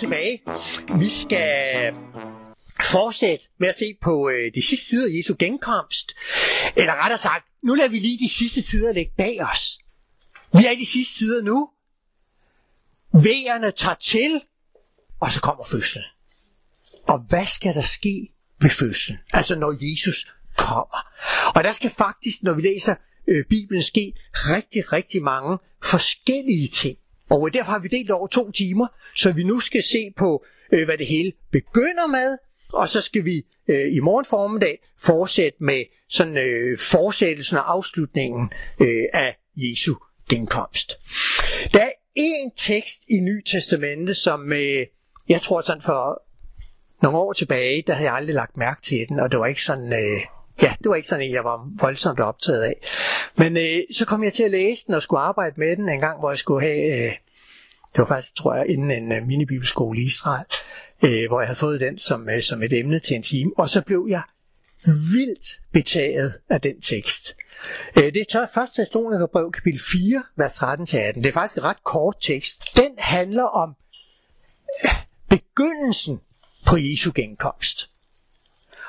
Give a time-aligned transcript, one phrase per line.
[0.00, 0.42] Tilbage.
[0.98, 1.94] Vi skal
[2.84, 6.14] fortsætte med at se på øh, de sidste sider af Jesu genkomst.
[6.76, 9.78] Eller rettere sagt, nu lader vi lige de sidste sider ligge bag os.
[10.52, 11.70] Vi er i de sidste sider nu.
[13.12, 14.40] Vejerne tager til,
[15.20, 16.04] og så kommer fødslen.
[17.08, 18.28] Og hvad skal der ske
[18.60, 19.18] ved fødslen?
[19.32, 21.12] Altså når Jesus kommer.
[21.54, 22.94] Og der skal faktisk, når vi læser
[23.28, 26.98] øh, Bibelen, ske rigtig, rigtig mange forskellige ting.
[27.30, 30.84] Og derfor har vi delt over to timer, så vi nu skal se på, øh,
[30.84, 32.38] hvad det hele begynder med,
[32.72, 38.52] og så skal vi øh, i morgen formiddag fortsætte med sådan øh, fortsættelsen og afslutningen
[38.80, 39.94] øh, af Jesu
[40.28, 40.98] genkomst.
[41.72, 44.86] Der er en tekst i Ny Testamente, som øh,
[45.28, 46.22] jeg tror sådan for
[47.02, 49.64] nogle år tilbage, der havde jeg aldrig lagt mærke til den, og det var ikke
[49.64, 52.74] sådan, øh, ja, det var ikke sådan en, jeg var voldsomt optaget af.
[53.36, 56.00] Men øh, så kom jeg til at læse den og skulle arbejde med den en
[56.00, 57.12] gang, hvor jeg skulle have, øh,
[57.92, 60.44] det var faktisk, tror jeg, inden en øh, minibibelskole i Israel,
[61.02, 63.70] øh, hvor jeg havde fået den som, øh, som et emne til en time, og
[63.70, 64.22] så blev jeg
[65.12, 67.36] vildt betaget af den tekst.
[67.96, 68.70] Øh, det er 1.
[68.74, 71.20] Thessalonikerbrev kapitel 4, vers 13-18.
[71.20, 72.62] Det er faktisk en ret kort tekst.
[72.76, 73.74] Den handler om
[74.84, 74.90] øh,
[75.28, 76.20] begyndelsen
[76.66, 77.89] på Jesu genkomst.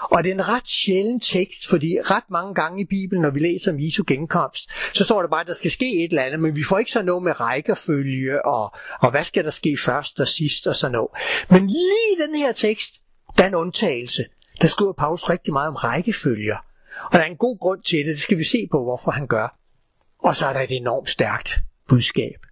[0.02, 3.40] Og det er en ret sjælden tekst, fordi ret mange gange i Bibelen, når vi
[3.40, 6.40] læser om Jesu genkomst, så står der bare, at der skal ske et eller andet,
[6.40, 10.20] men vi får ikke så noget med rækkefølge, og, og hvad skal der ske først
[10.20, 11.10] og sidst og sådan noget.
[11.50, 12.92] Men lige den her tekst,
[13.38, 14.26] der er en undtagelse.
[14.62, 16.58] Der skriver Paulus rigtig meget om rækkefølger.
[17.04, 19.28] Og der er en god grund til det, det skal vi se på, hvorfor han
[19.28, 19.58] gør.
[20.24, 22.46] Og så er der et enormt stærkt budskab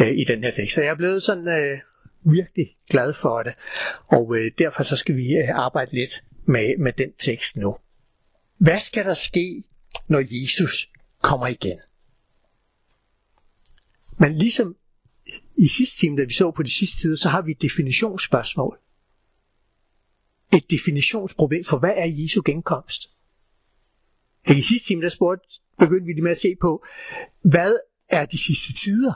[0.00, 0.74] øh, i den her tekst.
[0.74, 1.78] Så jeg er blevet sådan øh,
[2.24, 3.54] virkelig glad for det.
[4.08, 7.76] Og øh, derfor så skal vi øh, arbejde lidt med, med den tekst nu.
[8.58, 9.64] Hvad skal der ske,
[10.08, 10.90] når Jesus
[11.22, 11.78] kommer igen?
[14.18, 14.76] Men ligesom
[15.58, 18.78] i sidste time, da vi så på de sidste tider, så har vi et definitionsspørgsmål.
[20.52, 23.10] Et definitionsproblem for, hvad er Jesu genkomst?
[24.50, 25.48] I sidste time, der spurgte,
[25.78, 26.84] begyndte vi med at se på,
[27.42, 27.76] hvad
[28.08, 29.12] er de sidste tider?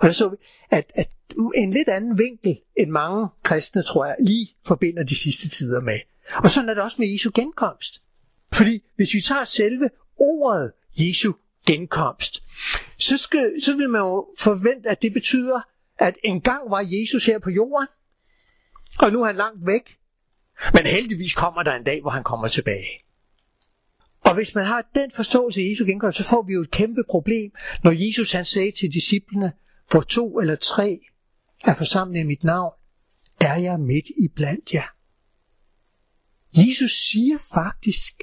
[0.00, 0.36] Og der så vi,
[0.70, 5.16] at, at uh, en lidt anden vinkel, end mange kristne, tror jeg, lige forbinder de
[5.16, 5.98] sidste tider med.
[6.34, 8.02] Og sådan er det også med Jesu genkomst.
[8.52, 11.32] Fordi hvis vi tager selve ordet Jesu
[11.66, 12.42] genkomst,
[12.98, 15.60] så, skal, så vil man jo forvente, at det betyder,
[15.98, 17.88] at engang var Jesus her på jorden,
[18.98, 19.98] og nu er han langt væk.
[20.74, 23.04] Men heldigvis kommer der en dag, hvor han kommer tilbage.
[24.24, 27.04] Og hvis man har den forståelse af Jesu genkomst, så får vi jo et kæmpe
[27.10, 27.52] problem,
[27.84, 29.52] når Jesus han sagde til disciplene,
[29.90, 31.00] hvor to eller tre
[31.64, 32.72] er forsamlet i mit navn,
[33.40, 34.97] er jeg midt i blandt jer.
[36.52, 38.22] Jesus siger faktisk,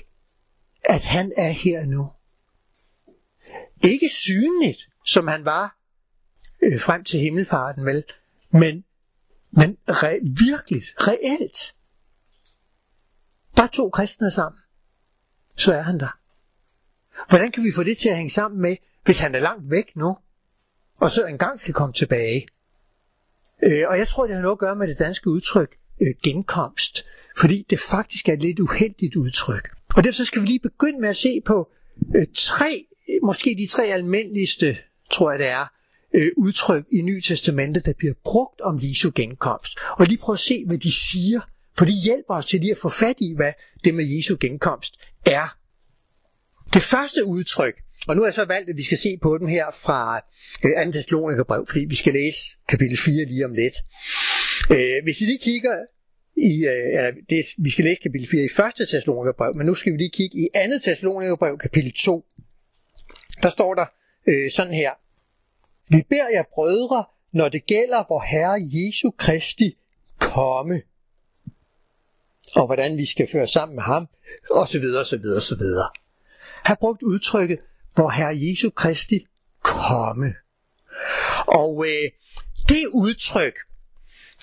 [0.83, 2.11] at han er her nu.
[3.83, 5.77] Ikke synligt, som han var
[6.63, 8.03] øh, frem til himmelfarten, vel?
[8.51, 8.83] Men,
[9.51, 11.75] men re- virkelig, reelt.
[13.55, 14.61] Bare to kristne sammen,
[15.57, 16.19] så er han der.
[17.29, 19.95] Hvordan kan vi få det til at hænge sammen med, hvis han er langt væk
[19.95, 20.17] nu,
[20.97, 22.47] og så engang skal komme tilbage?
[23.63, 27.05] Øh, og jeg tror, det har noget at gøre med det danske udtryk, øh, genkomst
[27.37, 29.69] fordi det faktisk er et lidt uheldigt udtryk.
[29.95, 31.71] Og derfor skal vi lige begynde med at se på
[32.15, 32.85] øh, tre,
[33.23, 34.77] måske de tre almindeligste,
[35.11, 35.65] tror jeg det er,
[36.15, 39.77] øh, udtryk i Nye Testamentet, der bliver brugt om Jesu genkomst.
[39.97, 41.41] Og lige prøve at se, hvad de siger,
[41.77, 43.53] for de hjælper os til lige at få fat i, hvad
[43.83, 44.93] det med Jesu genkomst
[45.25, 45.57] er.
[46.73, 47.75] Det første udtryk,
[48.07, 50.21] og nu har jeg så valgt, at vi skal se på dem her fra
[50.65, 50.91] øh, 2.
[50.91, 52.39] Thessalonikerbrev, fordi vi skal læse
[52.69, 53.75] kapitel 4 lige om lidt.
[54.71, 55.77] Øh, hvis I lige kigger
[56.37, 58.87] i, øh, det, vi skal læse kapitel 4 i 1.
[58.87, 60.79] Thessalonikerbrev, men nu skal vi lige kigge i 2.
[60.83, 62.25] Thessalonikerbrev, kapitel 2.
[63.43, 63.85] Der står der
[64.27, 64.91] øh, sådan her.
[65.89, 69.77] Vi beder jer brødre, når det gælder vor Herre Jesu Kristi
[70.19, 70.81] komme,
[72.55, 74.07] og hvordan vi skal føre sammen med ham,
[74.51, 75.89] og så videre, så videre, så videre.
[76.63, 77.59] Har brugt udtrykket,
[77.93, 79.25] hvor Herre Jesu Kristi
[79.61, 80.35] komme.
[81.47, 82.11] Og øh,
[82.69, 83.55] det udtryk,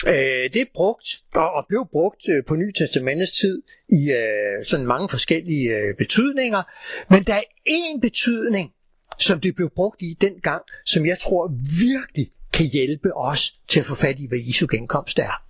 [0.07, 4.65] Øh, det er brugt, og, og blev brugt øh, på Ny Testamentets tid i øh,
[4.65, 6.63] sådan mange forskellige øh, betydninger,
[7.11, 8.73] men der er én betydning,
[9.19, 13.87] som det blev brugt i dengang, som jeg tror virkelig kan hjælpe os til at
[13.87, 15.45] få fat i, hvad Jesu genkomst er.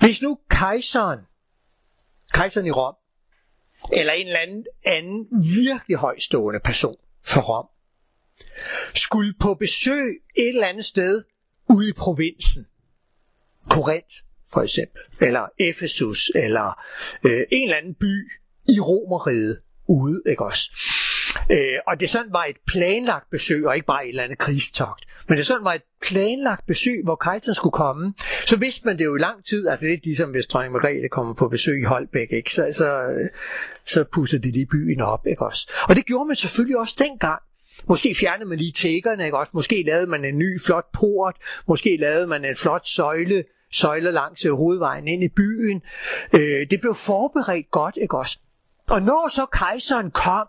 [0.00, 1.18] Hvis nu kejseren,
[2.34, 2.94] kejseren i Rom,
[3.92, 7.66] eller en eller anden, anden virkelig højstående person for Rom,
[8.94, 11.22] skulle på besøg et eller andet sted
[11.70, 12.66] ude i provinsen,
[13.70, 14.14] Korinth
[14.52, 16.82] for eksempel, eller Efesus, eller
[17.24, 18.32] øh, en eller anden by
[18.68, 19.58] i Romeriet
[19.88, 20.70] ude, ikke også?
[21.50, 25.04] Øh, og det sådan var et planlagt besøg, og ikke bare et eller andet krigstogt.
[25.28, 28.14] Men det sådan var et planlagt besøg, hvor kejseren skulle komme.
[28.46, 31.08] Så vidste man det jo i lang tid, at det er ligesom hvis dronning Margrethe
[31.08, 32.54] kommer på besøg i Holbæk, ikke?
[32.54, 33.28] Så, så, øh,
[33.86, 35.26] så pudsede de lige byen op.
[35.26, 35.72] Ikke også?
[35.88, 37.42] Og det gjorde man selvfølgelig også dengang.
[37.86, 39.50] Måske fjernede man lige tækkerne, ikke også?
[39.54, 41.36] Måske lavede man en ny flot port,
[41.68, 45.82] måske lavede man en flot søjle, søjle langs hovedvejen ind i byen.
[46.32, 48.38] Øh, det blev forberedt godt, ikke også?
[48.88, 50.46] Og når så kejseren kom,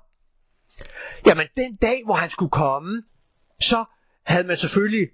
[1.28, 3.04] jamen den dag, hvor han skulle komme,
[3.62, 3.86] så
[4.30, 5.08] havde man selvfølgelig,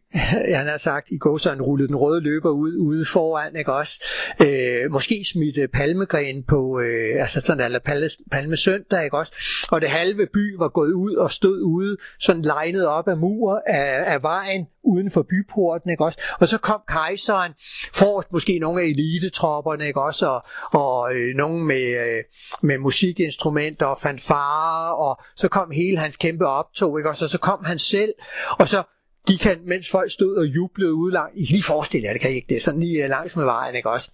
[0.56, 4.04] han har sagt, i gåsøjne rullet den røde løber ud ude foran, ikke også?
[4.42, 9.34] Øh, måske smidt øh, palmegren på, øh, altså sådan eller palme, palmesøndag, ikke også?
[9.72, 13.62] Og det halve by var gået ud og stod ude, sådan legnet op af mur
[13.68, 16.20] af, af vejen, uden for byporten, ikke også?
[16.40, 17.52] Og så kom kejseren,
[17.94, 20.28] forrest måske nogle af elitetropperne, ikke også?
[20.28, 20.42] Og,
[20.74, 22.24] og øh, nogle med, øh,
[22.64, 27.26] med musikinstrumenter og fanfarer, og så kom hele hans kæmpe optog, ikke også?
[27.26, 28.14] Og så kom han selv,
[28.60, 28.84] og så
[29.28, 31.38] de kan, mens folk stod og jublede ude langt.
[31.38, 33.36] I kan lige forestille jer, det kan I ikke, det er sådan lige øh, langs
[33.36, 34.12] med vejen, ikke også?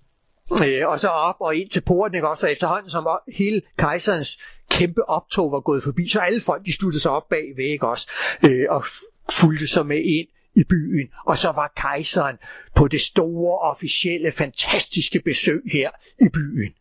[0.65, 2.45] Øh, og så op og ind til porten, ikke også?
[2.45, 7.01] Og efterhånden, som hele kejserens kæmpe optog var gået forbi, så alle folk, de sluttede
[7.01, 8.09] sig op bagved, ikke også?
[8.45, 8.85] Øh, og
[9.31, 12.37] fulgte sig med ind i byen, og så var kejseren
[12.75, 16.73] på det store, officielle, fantastiske besøg her i byen.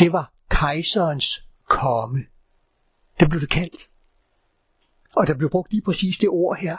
[0.00, 2.24] Det var kejserens komme.
[3.20, 3.88] Det blev det kaldt.
[5.16, 6.76] Og der blev brugt lige præcis det ord her.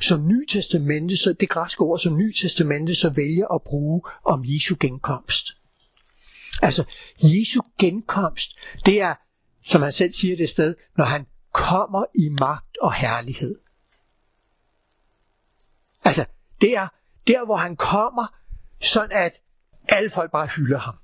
[0.00, 5.56] Som Nytestamentet, så det græske ord, som Nytestamentet så vælger at bruge om Jesu genkomst.
[6.62, 6.84] Altså,
[7.22, 8.56] Jesu genkomst,
[8.86, 9.14] det er,
[9.64, 13.58] som han selv siger det sted, når han kommer i magt og herlighed.
[16.04, 16.24] Altså,
[16.60, 16.88] det er
[17.26, 18.26] der, hvor han kommer,
[18.80, 19.32] sådan at
[19.88, 20.94] alle folk bare hylder ham.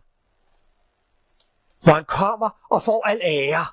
[1.83, 3.67] Hvor han kommer og får al ære.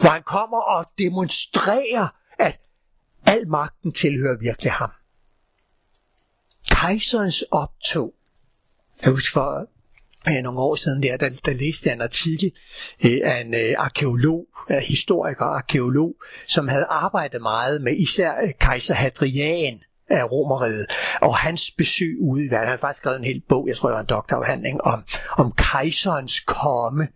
[0.00, 2.08] Hvor han kommer og demonstrerer,
[2.38, 2.60] at
[3.26, 4.90] al magten tilhører virkelig ham.
[6.70, 8.14] Kejserens optog.
[9.02, 9.68] Jeg husker for
[10.30, 12.52] ja, nogle år siden der, der, der læste jeg en artikel
[13.04, 16.14] øh, af en øh, arkeolog, øh, historiker arkeolog,
[16.46, 20.86] som havde arbejdet meget med især øh, kejser Hadrian af Romeriet,
[21.22, 22.68] og hans besøg ude i verden.
[22.68, 25.04] Han har faktisk skrevet en hel bog, jeg tror det var en doktorafhandling, om,
[25.38, 27.08] om kejserens komme.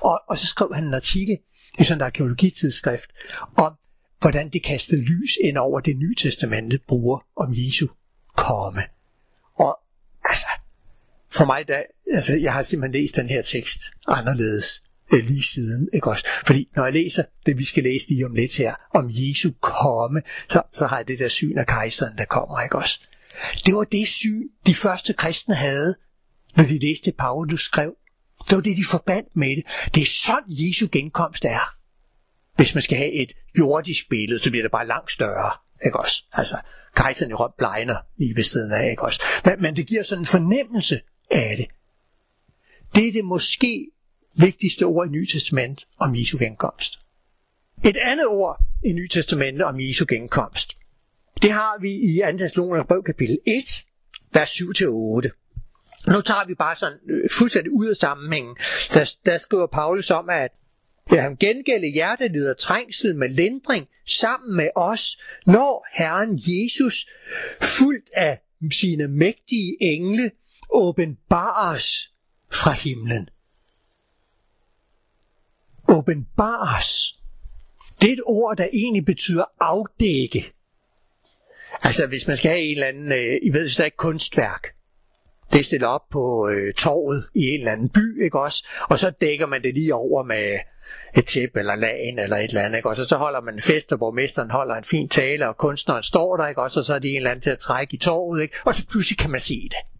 [0.00, 1.38] Og, og så skrev han en artikel
[1.78, 3.10] i sådan et arkeologitidsskrift
[3.56, 3.72] om,
[4.20, 7.86] hvordan det kastede lys ind over det nye testamente bruger om Jesu
[8.36, 8.82] komme.
[9.54, 9.78] Og
[10.24, 10.46] altså,
[11.30, 11.82] for mig, da,
[12.12, 14.82] altså, jeg har simpelthen læst den her tekst anderledes
[15.12, 16.26] øh, lige siden, ikke også?
[16.46, 20.22] Fordi når jeg læser det, vi skal læse lige om lidt her, om Jesu komme,
[20.50, 23.00] så, så har jeg det der syn af kejseren, der kommer, ikke også?
[23.66, 25.94] Det var det syn, de første kristne havde,
[26.56, 27.92] når de læste Paulus skrev.
[28.48, 29.64] Det var det, de forbandt med det.
[29.94, 31.76] Det er sådan, Jesu genkomst er.
[32.56, 35.52] Hvis man skal have et jordisk billede, så bliver det bare langt større.
[35.86, 36.24] Ikke også?
[36.32, 36.56] Altså,
[36.96, 39.22] kejseren i Rom blegner lige ved siden af, ikke også?
[39.44, 41.00] Men, men det giver sådan en fornemmelse
[41.30, 41.66] af det.
[42.94, 43.90] Det er det måske
[44.34, 46.98] vigtigste ord i Nye Testament om Jesu genkomst.
[47.84, 50.76] Et andet ord i Nye Testament om Jesu genkomst,
[51.42, 52.38] det har vi i 2.
[52.38, 53.84] Thessalonians brev kapitel 1,
[54.32, 55.45] vers 7-8.
[56.06, 58.56] Nu tager vi bare sådan øh, fuldstændig ud af sammenhængen.
[58.94, 60.50] Der, der skriver Paulus om, at
[61.12, 67.06] Ja, han gengælde hjertet og trængsel med lindring sammen med os, når Herren Jesus,
[67.62, 68.40] fuldt af
[68.72, 70.30] sine mægtige engle,
[70.70, 72.12] åbenbares
[72.52, 73.28] fra himlen.
[75.88, 77.20] Åbenbares.
[78.00, 80.52] Det er et ord, der egentlig betyder afdække.
[81.82, 84.75] Altså, hvis man skal have en eller anden, øh, I ved, så er ikke kunstværk.
[85.52, 88.66] Det er stillet op på øh, torvet i en eller anden by, ikke også?
[88.88, 90.58] Og så dækker man det lige over med
[91.16, 92.88] et tæppe eller lagen eller et eller andet, ikke?
[92.88, 96.02] Og så, så holder man en fest, og borgmesteren holder en fin tale, og kunstneren
[96.02, 96.62] står der, ikke?
[96.62, 98.56] Og så, så er det en eller anden til at trække i torvet, ikke?
[98.64, 99.92] Og så pludselig kan man se det.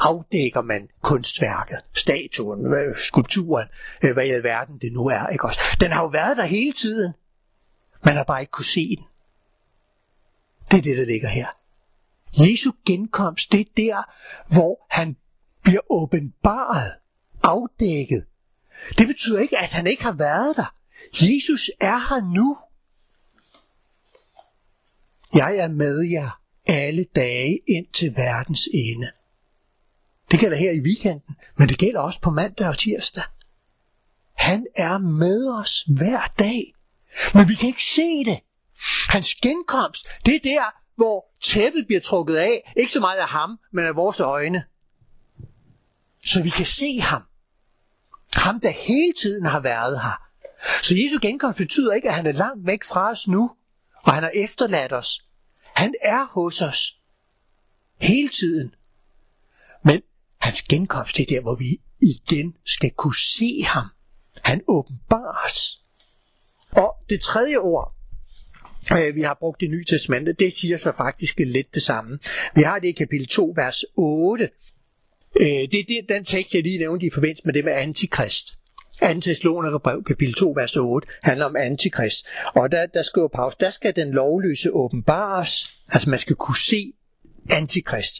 [0.00, 3.68] Afdækker man kunstværket, statuen, øh, skulpturen,
[4.02, 5.60] øh, hvad i alverden det nu er, ikke også?
[5.80, 7.12] Den har jo været der hele tiden.
[8.04, 9.04] Man har bare ikke kunne se den.
[10.70, 11.46] Det er det, der ligger her.
[12.38, 14.02] Jesu genkomst, det er der,
[14.54, 15.16] hvor han
[15.62, 16.92] bliver åbenbaret,
[17.42, 18.26] afdækket,
[18.98, 20.74] det betyder ikke, at han ikke har været der.
[21.22, 22.58] Jesus er her nu.
[25.34, 29.06] Jeg er med jer alle dage ind til verdens ende.
[30.30, 33.22] Det gælder her i weekenden, men det gælder også på mandag og tirsdag.
[34.34, 36.72] Han er med os hver dag,
[37.34, 38.40] men vi kan ikke se det.
[39.08, 40.64] Hans genkomst, det er der,
[40.96, 44.64] hvor tæppet bliver trukket af, ikke så meget af ham, men af vores øjne.
[46.24, 47.22] Så vi kan se ham.
[48.34, 50.22] Ham, der hele tiden har været her.
[50.82, 53.50] Så Jesu genkomst betyder ikke, at han er langt væk fra os nu,
[54.02, 55.20] og han har efterladt os.
[55.62, 56.98] Han er hos os
[58.00, 58.74] hele tiden.
[59.84, 60.02] Men
[60.38, 63.86] hans genkomst, det er der, hvor vi igen skal kunne se ham.
[64.42, 65.80] Han åbenbares.
[66.70, 67.95] Og det tredje ord,
[68.92, 72.18] Øh, vi har brugt det Nye testamente, det siger så faktisk lidt det samme.
[72.54, 74.50] Vi har det i kapitel 2, vers 8.
[75.40, 78.58] Øh, det er det, den tekst, jeg lige nævnte i forbindelse med det med antikrist.
[79.42, 79.78] 2.
[79.78, 82.26] brev, kapitel 2, vers 8, handler om antikrist.
[82.54, 85.80] Og der, der skriver Paulus, der skal den lovløse åbenbares.
[85.88, 86.92] Altså man skal kunne se
[87.50, 88.14] antikrist.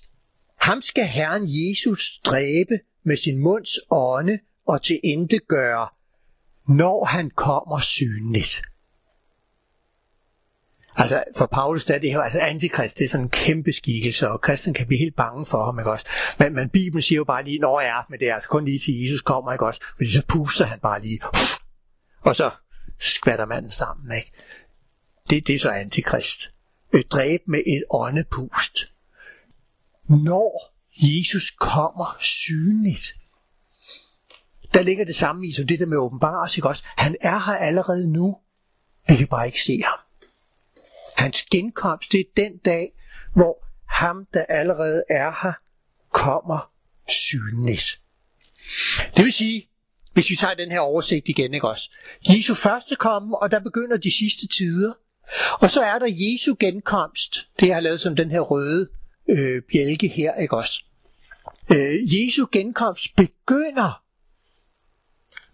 [0.60, 5.88] Ham skal Herren Jesus dræbe med sin munds ånde og til intet gøre,
[6.68, 8.62] når han kommer synligt.
[10.96, 14.28] Altså for Paulus der er det her, altså antikrist, det er sådan en kæmpe skikkelse,
[14.30, 16.06] og kristen kan blive helt bange for ham, ikke også?
[16.38, 18.78] Men, men Bibelen siger jo bare lige, når jeg er med det, altså kun lige
[18.78, 19.80] til Jesus kommer, ikke også?
[19.96, 21.20] Fordi så puster han bare lige,
[22.20, 22.50] og så
[22.98, 24.32] skvatter manden sammen, ikke?
[25.30, 26.52] Det, det er så antikrist.
[27.10, 28.92] Dræb med et åndepust.
[30.08, 33.14] Når Jesus kommer synligt,
[34.74, 36.82] der ligger det samme i som det der med åbenbares, ikke også?
[36.96, 38.36] Han er her allerede nu.
[39.08, 40.05] Vi kan bare ikke se ham.
[41.16, 42.92] Hans genkomst, det er den dag,
[43.34, 45.52] hvor ham, der allerede er her,
[46.12, 46.70] kommer
[47.08, 48.00] synligt.
[49.16, 49.68] Det vil sige,
[50.12, 51.90] hvis vi tager den her oversigt igen, ikke også?
[52.28, 54.92] Jesu første komme, og der begynder de sidste tider.
[55.60, 57.48] Og så er der Jesu genkomst.
[57.60, 58.88] Det har lavet som den her røde
[59.28, 60.84] øh, bjælke her, ikke også?
[61.72, 64.02] Øh, Jesu genkomst begynder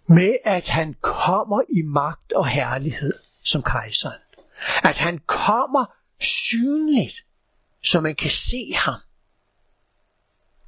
[0.06, 4.21] med, at han kommer i magt og herlighed som kejseren.
[4.84, 5.84] At han kommer
[6.20, 7.14] synligt,
[7.82, 8.94] så man kan se ham.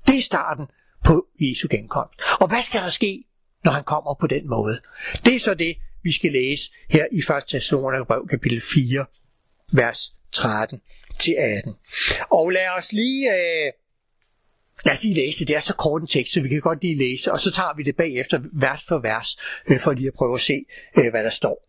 [0.06, 0.66] Det er starten
[1.04, 2.20] på Jesu genkomst.
[2.40, 3.24] Og hvad skal der ske,
[3.64, 4.80] når han kommer på den måde?
[5.24, 7.44] Det er så det, vi skal læse her i 1.
[7.48, 9.06] Thessalonikerbrev kapitel 4,
[9.72, 10.80] vers 13
[11.20, 11.74] til 18.
[12.30, 13.72] Og lad os lige, øh,
[14.84, 15.48] lad os lige læse det.
[15.48, 17.76] Det er så kort en tekst, så vi kan godt lige læse, og så tager
[17.76, 19.36] vi det bagefter vers for vers,
[19.68, 20.64] øh, for lige at prøve at se,
[20.98, 21.68] øh, hvad der står.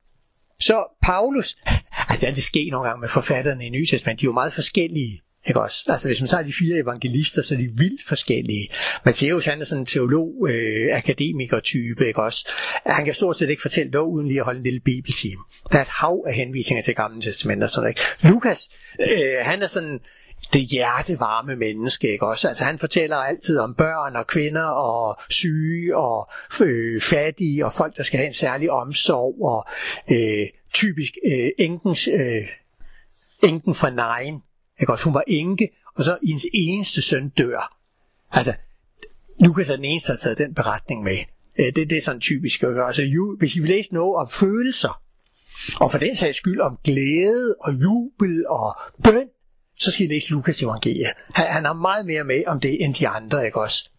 [0.60, 1.56] Så Paulus,
[2.10, 5.22] altså det sker nogle gange med forfatterne i Nye Testament, de er jo meget forskellige.
[5.48, 5.86] Ikke også?
[5.90, 8.68] Altså hvis man tager de fire evangelister, så er de vildt forskellige.
[9.06, 12.50] Matthæus han er sådan en teolog, øh, akademiker type, ikke også?
[12.86, 15.42] Han kan stort set ikke fortælle noget uden lige at holde en lille bibeltime.
[15.72, 17.68] Der er et hav af henvisninger til gamle testamenter.
[17.68, 18.02] Sådan, ikke?
[18.22, 18.70] Lukas,
[19.02, 20.00] øh, han er sådan
[20.54, 22.48] det hjertevarme menneske, ikke også?
[22.48, 26.30] Altså han fortæller altid om børn og kvinder og syge og
[26.62, 29.66] øh, fattige og folk, der skal have en særlig omsorg og
[30.12, 32.48] øh, typisk øh, enkens, øh,
[33.44, 34.42] enken fra Nejen,
[34.80, 35.06] ikke også?
[35.06, 37.78] Hun var enke, og så hendes eneste søn dør.
[38.32, 38.54] Altså,
[39.40, 41.18] Lukas er den eneste, der har taget den beretning med.
[41.60, 42.64] Øh, det, det er sådan typisk.
[42.64, 45.02] Altså, ju, hvis I vil læse noget om følelser,
[45.80, 49.28] og for den sags skyld om glæde og jubel og bøn,
[49.80, 51.08] så skal I læse Lukas evangeliet.
[51.34, 53.90] Han, han har meget mere med om det end de andre, ikke også?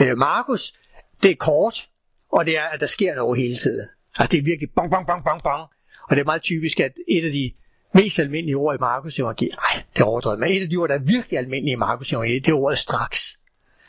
[0.00, 0.74] Øh, Markus,
[1.22, 1.88] det er kort,
[2.32, 3.88] og det er, at der sker noget hele tiden.
[4.18, 5.62] Altså det er virkelig bang, bang, bang, bang, bang.
[6.10, 7.52] Og det er meget typisk, at et af de
[7.94, 10.88] mest almindelige ord i Markus evangeliet, nej, det er overdrevet, men et af de ord,
[10.88, 13.38] der er virkelig almindelige i Markus evangeliet, det er ordet straks.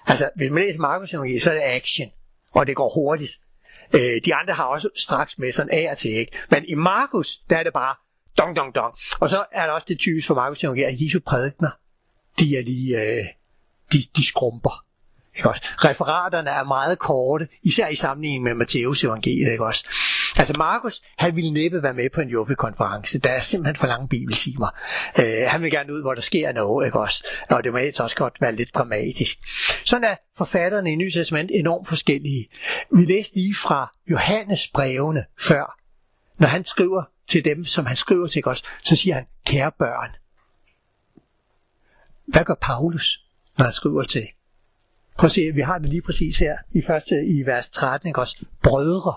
[0.07, 2.09] Altså, hvis man læser Markus evangeliet, så er det action,
[2.51, 3.31] og det går hurtigt.
[3.93, 6.31] Øh, de andre har også straks med sådan af og til, ikke?
[6.49, 7.95] Men i Markus, der er det bare
[8.37, 8.93] dong, dong, dong.
[9.19, 11.69] Og så er der også det typisk for Markus Evangeliet, at Jesu prædikner,
[12.39, 13.25] de er lige, øh,
[13.91, 14.83] de, de skrumper.
[15.35, 15.63] Ikke også?
[15.77, 19.51] Referaterne er meget korte, især i sammenligning med Matteus evangeliet.
[19.51, 19.85] Ikke også?
[20.35, 23.19] Altså Markus, han ville næppe være med på en Joffe-konference.
[23.19, 24.67] Der er simpelthen for lange bibeltimer.
[25.19, 26.85] Øh, han vil gerne ud, hvor der sker noget.
[26.85, 27.27] Ikke også?
[27.49, 29.37] Og det må også godt være lidt dramatisk.
[29.83, 32.47] Sådan er forfatterne i Nye Testament enormt forskellige.
[32.91, 35.79] Vi læste lige fra Johannes brevene før,
[36.39, 40.09] når han skriver til dem, som han skriver til os, så siger han, kære børn.
[42.25, 43.25] Hvad gør Paulus,
[43.57, 44.27] når han skriver til?
[45.17, 48.19] Prøv at se, vi har det lige præcis her i første i vers 13, ikke
[48.19, 48.45] også?
[48.63, 49.15] Brødre.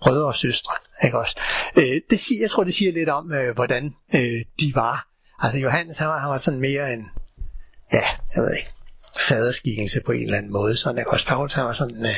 [0.00, 0.72] Brødre og søstre,
[1.04, 1.40] ikke også?
[1.76, 5.08] Øh, det siger, jeg tror, det siger lidt om, øh, hvordan øh, de var.
[5.38, 7.08] Altså Johannes, han var, han var sådan mere en,
[7.92, 8.02] ja,
[8.34, 8.70] jeg ved ikke,
[9.18, 10.76] faderskikkelse på en eller anden måde.
[10.76, 11.10] Sådan, ikke?
[11.10, 12.16] Også Paulus han var sådan, øh,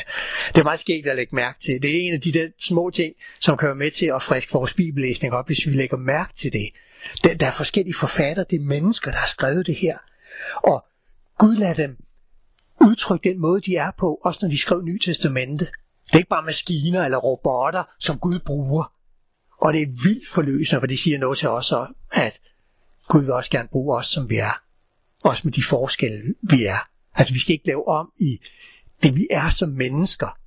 [0.48, 1.82] det er meget skægt at lægge mærke til.
[1.82, 4.52] Det er en af de der små ting, som kan være med til at friske
[4.52, 6.68] vores bibellæsning op, hvis vi lægger mærke til det.
[7.24, 9.98] Der, der er forskellige forfatter, det er mennesker, der har skrevet det her.
[10.64, 10.84] Og
[11.38, 11.96] Gud lader dem
[12.80, 15.64] udtrykke den måde, de er på, også når de skrev Nye Testamente.
[16.06, 18.92] Det er ikke bare maskiner eller robotter, som Gud bruger.
[19.60, 21.72] Og det er vildt forløsende, for det siger noget til os,
[22.12, 22.40] at
[23.08, 24.62] Gud vil også gerne bruge os, som vi er.
[25.22, 26.88] Også med de forskelle, vi er.
[27.14, 28.40] Altså, vi skal ikke lave om i
[29.02, 30.38] det, vi er som mennesker.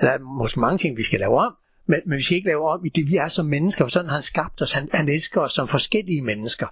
[0.00, 1.54] Der er måske mange ting, vi skal lave om,
[1.88, 4.08] men, men vi skal ikke lave om i det, vi er som mennesker, for sådan
[4.08, 4.72] har han skabt os.
[4.72, 6.66] Han, han elsker os som forskellige mennesker,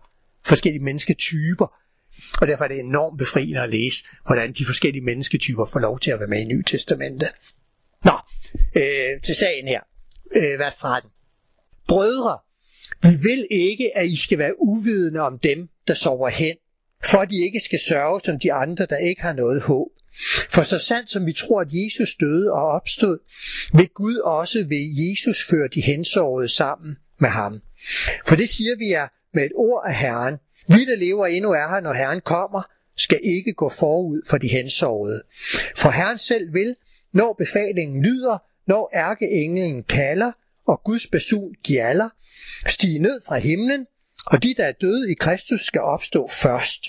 [0.45, 1.67] forskellige mennesketyper.
[2.41, 6.11] Og derfor er det enormt befriende at læse, hvordan de forskellige mennesketyper får lov til
[6.11, 7.27] at være med i Nye Testamente.
[8.05, 8.13] Nå,
[8.77, 9.81] øh, til sagen her,
[10.37, 11.11] øh, vers 13.
[11.89, 12.39] Brødre,
[13.03, 16.57] vi vil ikke, at I skal være uvidende om dem, der sover hen,
[17.05, 19.89] for at de ikke skal sørge som de andre, der ikke har noget håb.
[20.51, 23.19] For så sandt som vi tror, at Jesus døde og opstod,
[23.75, 27.61] vil Gud også ved Jesus føre de hensårede sammen med ham.
[28.27, 30.37] For det siger vi er med et ord af Herren.
[30.69, 32.63] Vi, der lever endnu er her, når Herren kommer,
[32.97, 35.23] skal ikke gå forud for de hensårede.
[35.77, 36.77] For Herren selv vil,
[37.13, 40.33] når befalingen lyder, når ærkeenglen kalder,
[40.67, 42.09] og Guds basun gjaller,
[42.67, 43.87] stige ned fra himlen,
[44.27, 46.85] og de, der er døde i Kristus, skal opstå først.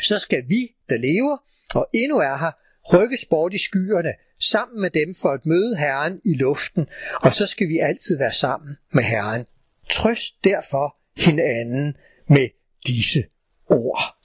[0.00, 1.36] Så skal vi, der lever,
[1.74, 2.52] og endnu er her,
[2.92, 6.86] rykkes bort i skyerne, sammen med dem for at møde Herren i luften,
[7.22, 9.46] og så skal vi altid være sammen med Herren.
[9.90, 11.96] Trøst derfor hinanden
[12.28, 12.48] med
[12.86, 13.24] disse
[13.70, 14.16] ord.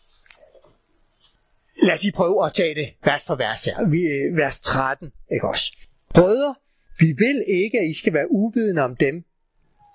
[1.83, 3.89] Lad os lige prøve at tage det vers for vers her.
[3.89, 5.77] Vi, øh, vers 13, ikke også?
[6.13, 6.55] Brødre,
[6.99, 9.23] vi vil ikke, at I skal være uvidende om dem,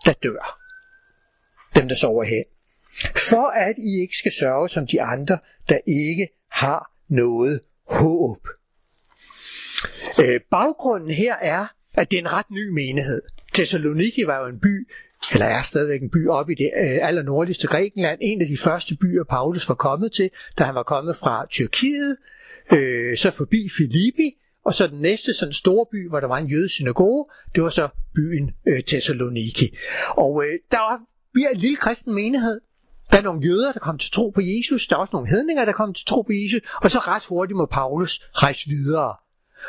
[0.07, 0.62] der dør.
[1.83, 2.25] Dem, der sover.
[3.17, 8.49] For at I ikke skal sørge som de andre, der ikke har noget håb.
[10.21, 13.23] Øh, baggrunden her er, at det er en ret ny menighed.
[13.55, 14.89] Thessaloniki var jo en by,
[15.33, 18.19] eller er stadigvæk en by oppe i det øh, aller nordligste Grækenland.
[18.23, 22.17] En af de første byer, Paulus var kommet til, da han var kommet fra Tyrkiet,
[22.73, 26.47] øh, så forbi Filippi, og så den næste sådan store by, hvor der var en
[26.47, 29.77] jødisk synagoge, det var så byen øh, Thessaloniki.
[30.17, 31.01] Og øh, der var,
[31.33, 32.61] bliver en lille kristen menighed,
[33.13, 34.87] der er nogle jøder, der kom til tro på Jesus.
[34.87, 36.61] Der er også nogle hedninger, der kom til tro på Jesus.
[36.83, 39.15] Og så ret hurtigt må Paulus rejse videre.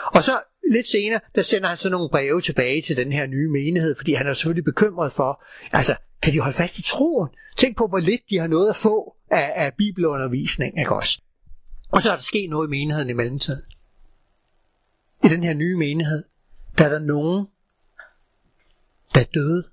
[0.06, 3.50] Og så lidt senere, der sender han så nogle breve tilbage til den her nye
[3.50, 7.30] menighed, fordi han er selvfølgelig bekymret for, altså, kan de holde fast i troen?
[7.58, 11.22] Tænk på, hvor lidt de har noget at få af, af bibelundervisning, ikke også?
[11.92, 13.62] Og så er der sket noget i menigheden i mellemtiden.
[15.24, 16.24] I den her nye menighed,
[16.78, 17.48] der er der nogen,
[19.16, 19.64] der døde.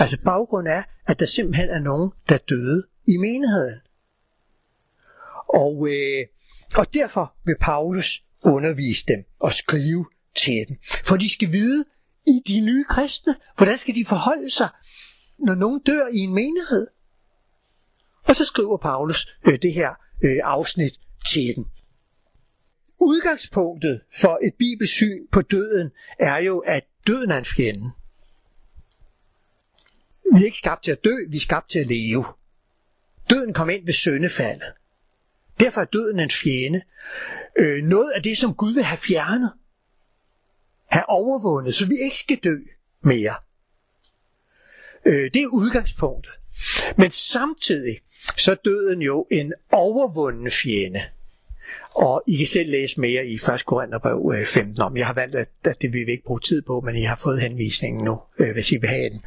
[0.00, 3.80] Altså baggrunden er, at der simpelthen er nogen, der døde i menigheden.
[5.48, 6.26] Og, øh,
[6.76, 10.76] og derfor vil Paulus undervise dem og skrive til dem.
[11.04, 11.84] For de skal vide,
[12.26, 14.68] i de nye kristne, hvordan skal de forholde sig,
[15.38, 16.86] når nogen dør i en menighed.
[18.24, 19.90] Og så skriver Paulus øh, det her
[20.24, 20.92] øh, afsnit
[21.30, 21.64] til dem.
[23.00, 27.90] Udgangspunktet for et bibelsyn på døden er jo, at døden er en fjende.
[30.34, 32.24] Vi er ikke skabt til at dø, vi er skabt til at leve.
[33.30, 34.72] Døden kom ind ved søndefaldet.
[35.60, 36.82] Derfor er døden en fjende.
[37.58, 39.52] Øh, noget af det, som Gud vil have fjernet.
[40.86, 42.56] Have overvundet, så vi ikke skal dø
[43.00, 43.34] mere.
[45.04, 46.32] Øh, det er udgangspunktet.
[46.96, 47.96] Men samtidig
[48.36, 51.00] så er døden jo en overvunden fjende.
[51.94, 53.66] Og I kan selv læse mere i 1.
[53.66, 54.96] Korintherbrev øh, 15 om.
[54.96, 55.48] Jeg har valgt, at,
[55.82, 58.72] det vil vi ikke bruge tid på, men I har fået henvisningen nu, øh, hvis
[58.72, 59.22] I vil have den.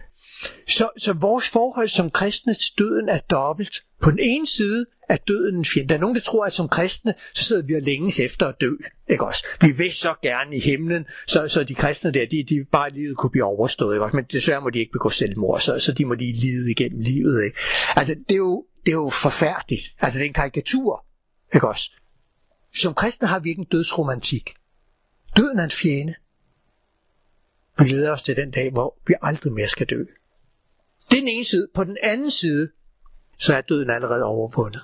[0.68, 3.84] Så, så vores forhold som kristne til døden er dobbelt.
[4.02, 5.90] På den ene side er døden en fjende.
[5.90, 8.56] Der er nogen, der tror, at som kristne, så sidder vi og længes efter at
[8.62, 8.72] dø.
[9.10, 9.46] Ikke også?
[9.62, 13.18] Vi vil så gerne i himlen, så, så de kristne der, de, de bare livet
[13.18, 13.96] kunne blive overstået.
[13.96, 14.16] Ikke også?
[14.16, 17.44] Men desværre må de ikke begå selvmord, så, så de må lige lide igennem livet.
[17.44, 17.58] Ikke?
[17.96, 19.84] Altså, det er, jo, det er jo forfærdeligt.
[20.00, 21.06] Altså, det er en karikatur.
[21.54, 21.92] Ikke også?
[22.76, 24.54] Som kristne har vi ikke en dødsromantik.
[25.38, 26.14] Døden er en fjende.
[27.80, 30.04] Vi glæder os til den dag, hvor vi aldrig mere skal dø.
[31.14, 31.68] Det er den ene side.
[31.74, 32.70] På den anden side,
[33.40, 34.82] så er døden allerede overvundet.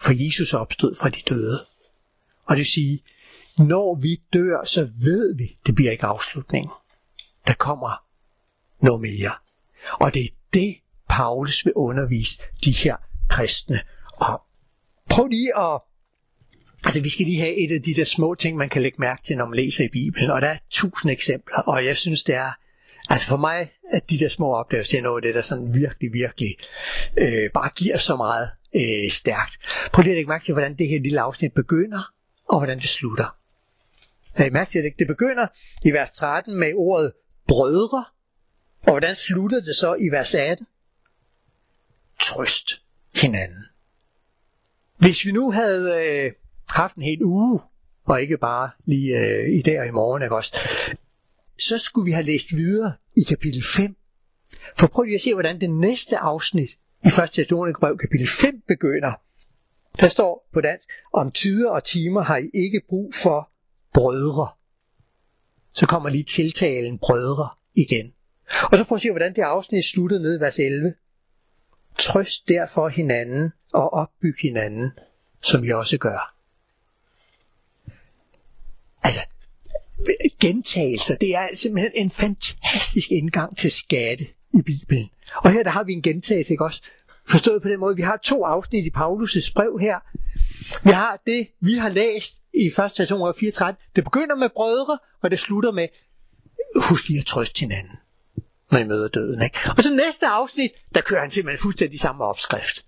[0.00, 1.60] For Jesus opstod fra de døde.
[2.44, 3.02] Og det vil sige,
[3.58, 6.70] når vi dør, så ved vi, det bliver ikke afslutningen.
[7.46, 8.04] Der kommer
[8.82, 9.32] noget mere.
[10.00, 10.76] Og det er det,
[11.08, 12.96] Paulus vil undervise de her
[13.28, 13.80] kristne
[14.20, 14.40] om.
[15.10, 15.80] Prøv lige at
[16.84, 19.22] Altså, vi skal lige have et af de der små ting, man kan lægge mærke
[19.22, 20.30] til, når man læser i Bibelen.
[20.30, 22.52] Og der er tusind eksempler, og jeg synes, det er
[23.10, 25.74] Altså for mig, at de der små oplevelser, det er noget af det, der sådan
[25.74, 26.56] virkelig, virkelig
[27.16, 29.58] øh, bare giver så meget øh, stærkt.
[29.92, 32.12] Prøv lige at lægge mærke til, hvordan det her lille afsnit begynder,
[32.48, 33.36] og hvordan det slutter.
[34.38, 35.46] Læg mærke til, at det begynder
[35.84, 37.12] i vers 13 med ordet
[37.48, 38.04] brødre,
[38.86, 40.66] og hvordan slutter det så i vers 18?
[42.20, 42.82] Trøst
[43.14, 43.64] hinanden.
[44.98, 46.32] Hvis vi nu havde øh,
[46.70, 47.60] haft en hel uge,
[48.04, 50.58] og ikke bare lige øh, i dag og i morgen, ikke også?
[51.58, 53.96] Så skulle vi have læst videre i kapitel 5.
[54.78, 56.70] For prøv lige at se, hvordan det næste afsnit
[57.04, 57.30] i 1.
[57.32, 59.12] Thessalonikerbrev kapitel 5 begynder.
[60.00, 63.50] Der står på dansk, om tider og timer har I ikke brug for
[63.94, 64.48] brødre.
[65.72, 68.12] så kommer lige tiltalen brødre igen.
[68.72, 70.94] Og så prøv at se, hvordan det afsnit slutter ned i vers 11.
[71.98, 74.90] Trøst derfor hinanden og opbyg hinanden,
[75.42, 76.34] som vi også gør.
[79.02, 79.20] Altså,
[80.40, 85.10] gentagelser, det er simpelthen en fantastisk indgang til skatte i Bibelen.
[85.36, 86.82] Og her der har vi en gentagelse, ikke også?
[87.28, 89.98] Forstået på den måde, vi har to afsnit i Paulus' brev her.
[90.84, 92.92] Vi har det, vi har læst i 1.
[92.94, 93.76] Thessaloniker 34.
[93.96, 95.88] Det begynder med brødre, og det slutter med,
[96.76, 97.96] husk lige at trøste hinanden,
[98.70, 99.42] når I møder døden.
[99.42, 99.58] Ikke?
[99.76, 102.86] Og så næste afsnit, der kører han simpelthen fuldstændig samme opskrift.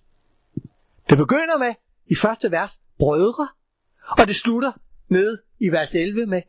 [1.11, 1.75] Det begynder med,
[2.07, 3.49] i første vers, brødre,
[4.19, 4.73] og det slutter
[5.09, 6.43] ned i vers 11 med,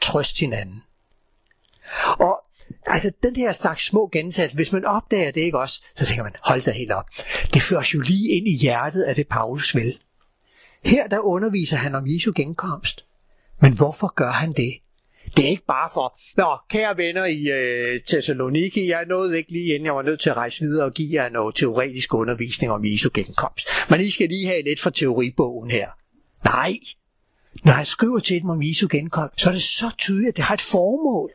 [0.00, 0.82] trøst hinanden.
[2.18, 2.40] Og
[2.86, 6.32] altså den her slags små gentagelser, hvis man opdager det ikke også, så tænker man,
[6.42, 7.04] hold da helt op.
[7.54, 9.98] Det føres jo lige ind i hjertet af det Paulus vil.
[10.84, 13.04] Her der underviser han om Jesu genkomst.
[13.60, 14.72] Men hvorfor gør han det?
[15.36, 19.74] Det er ikke bare for, nå, kære venner i øh, Thessaloniki, jeg nåede ikke lige
[19.74, 22.84] inden jeg var nødt til at rejse videre og give jer noget teoretisk undervisning om
[22.84, 23.68] Jesu genkomst.
[23.90, 25.88] Men I skal lige have lidt fra teoribogen her.
[26.44, 26.78] Nej,
[27.64, 30.44] når han skriver til dem om Jesu genkomst, så er det så tydeligt, at det
[30.44, 31.32] har et formål.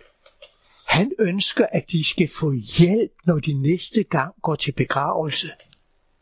[0.88, 5.48] Han ønsker, at de skal få hjælp, når de næste gang går til begravelse.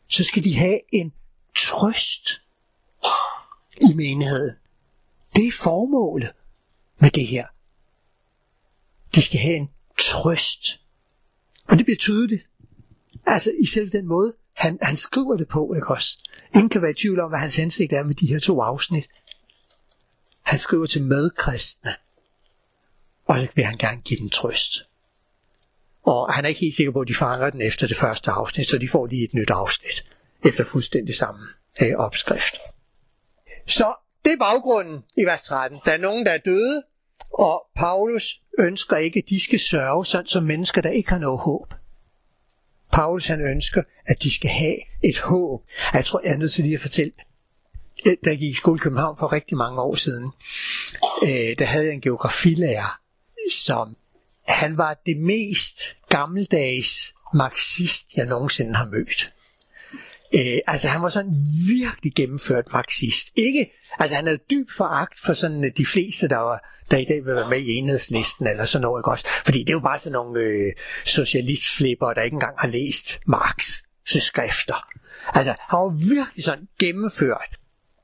[0.07, 1.13] Så skal de have en
[1.55, 2.41] trøst
[3.81, 4.55] i menigheden.
[5.35, 6.33] Det er formålet
[6.99, 7.47] med det her.
[9.15, 10.79] De skal have en trøst.
[11.67, 12.49] Og det bliver tydeligt.
[13.25, 16.19] Altså i selv den måde, han, han skriver det på, ikke også?
[16.55, 19.07] Ingen kan være i tvivl om, hvad hans hensigt er med de her to afsnit.
[20.51, 21.91] Han skriver til medkristne,
[23.25, 24.89] og så vil han gerne give dem trøst.
[26.03, 28.69] Og han er ikke helt sikker på, at de fanger den efter det første afsnit,
[28.69, 30.05] så de får lige et nyt afsnit,
[30.45, 31.41] efter fuldstændig samme
[31.81, 32.55] øh, opskrift.
[33.67, 33.93] Så
[34.25, 35.79] det er baggrunden i vers 13.
[35.85, 36.83] Der er nogen, der er døde,
[37.33, 41.39] og Paulus ønsker ikke, at de skal sørge sådan som mennesker, der ikke har noget
[41.39, 41.73] håb.
[42.91, 45.65] Paulus han ønsker, at de skal have et håb.
[45.93, 47.13] Jeg tror, jeg er nødt til lige at fortælle,
[48.07, 50.31] Øh, da jeg gik i skole i København for rigtig mange år siden,
[51.23, 52.99] øh, der havde jeg en geografilærer,
[53.51, 53.95] som
[54.47, 59.33] han var det mest gammeldags marxist, jeg nogensinde har mødt.
[60.35, 61.33] Øh, altså han var sådan
[61.67, 63.27] virkelig gennemført marxist.
[63.35, 67.05] Ikke, altså han havde dyb foragt for sådan øh, de fleste, der, var, der i
[67.05, 69.27] dag vil være med i enhedslisten eller sådan noget, ikke også?
[69.45, 70.71] Fordi det er jo bare sådan nogle øh,
[71.05, 74.87] socialistflipper, der ikke engang har læst Marx' skrifter.
[75.33, 77.61] Altså han var virkelig sådan gennemført.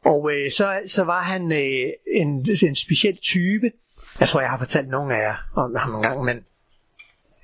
[0.08, 1.92] Og øh, så, så var han øh,
[2.22, 3.72] en, en speciel type.
[4.20, 6.38] Jeg tror, jeg har fortalt nogen af jer om ham en gang, men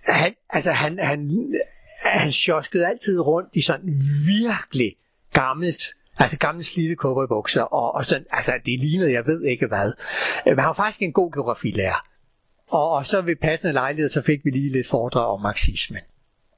[0.04, 1.54] han, altså han, han,
[2.02, 3.93] han sjoskede altid rundt i sådan
[4.26, 4.95] virkelig
[5.34, 5.82] gammelt,
[6.17, 6.95] altså gamle slidte
[7.30, 9.93] bukser, og, og sådan, altså det lignede, jeg ved ikke hvad.
[10.45, 12.08] Men han var faktisk en god geografilærer.
[12.69, 16.02] Og, og så ved passende lejlighed, så fik vi lige lidt foredrag om marxismen.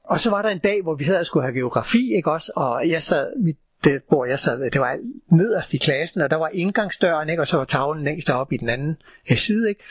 [0.04, 2.52] Og så var der en dag, hvor vi sad og skulle have geografi, ikke også?
[2.56, 4.98] Og jeg sad, mit det, hvor jeg sad, det var
[5.30, 7.42] nederst i klassen, og der var indgangsdøren, ikke?
[7.42, 8.96] og så var tavlen længst oppe i den anden
[9.30, 9.68] øh, side.
[9.68, 9.84] Ikke?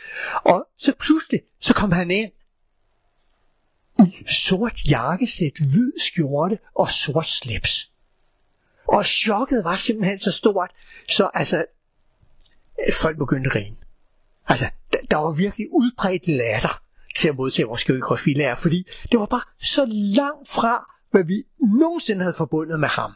[0.43, 2.31] Og så pludselig, så kom han ind
[3.99, 7.91] i sort jakkesæt, hvid skjorte og sort slips.
[8.87, 10.71] Og chokket var simpelthen så stort,
[11.09, 11.65] så altså,
[13.01, 13.75] folk begyndte at grine.
[14.47, 14.65] Altså,
[15.11, 16.81] der var virkelig udbredt latter
[17.15, 22.21] til at modtage vores geografilærer, fordi det var bare så langt fra, hvad vi nogensinde
[22.21, 23.11] havde forbundet med ham.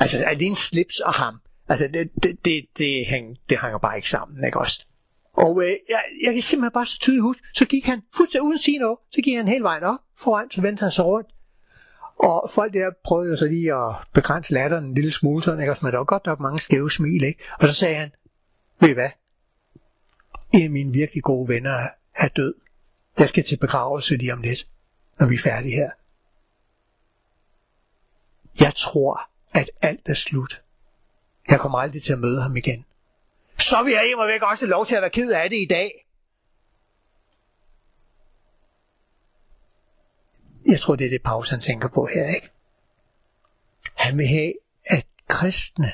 [0.00, 1.40] Altså, alene slips og ham.
[1.68, 4.86] Altså, det, det, det, det, hæng, det hænger bare ikke sammen, ikke også?
[5.32, 8.54] Og øh, jeg, jeg kan simpelthen bare så tydeligt huske, så gik han fuldstændig uden
[8.54, 11.28] at sige noget, så gik han hele vejen op foran, så vendte han sig rundt.
[12.18, 15.74] Og folk der prøvede jo så lige at begrænse latteren en lille smule, sådan, ikke?
[15.82, 17.44] men der var godt nok mange skæve smil, ikke?
[17.58, 18.10] Og så sagde han,
[18.80, 19.10] ved I hvad?
[20.52, 22.54] En af mine virkelig gode venner er død.
[23.18, 24.68] Jeg skal til begravelse lige om lidt,
[25.20, 25.90] når vi er færdige her.
[28.60, 29.20] Jeg tror,
[29.56, 30.62] at alt er slut.
[31.50, 32.84] Jeg kommer aldrig til at møde ham igen.
[33.58, 35.66] Så vil jeg imod væk også have lov til at være ked af det i
[35.70, 36.06] dag.
[40.66, 42.50] Jeg tror, det er det, Paulus han tænker på her, ikke?
[43.94, 44.52] Han vil have,
[44.84, 45.86] at kristne,